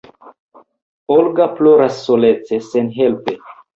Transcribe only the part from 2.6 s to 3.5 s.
senhelpe.